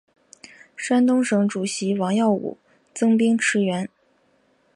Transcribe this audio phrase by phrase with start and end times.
[0.75, 2.57] 山东省主席王耀武
[2.91, 3.87] 增兵驰援。